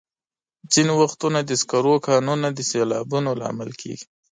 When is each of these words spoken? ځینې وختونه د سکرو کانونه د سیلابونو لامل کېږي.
ځینې 0.71 0.93
وختونه 1.01 1.39
د 1.43 1.51
سکرو 1.61 1.95
کانونه 2.07 2.47
د 2.53 2.59
سیلابونو 2.69 3.29
لامل 3.41 3.69
کېږي. 3.81 4.05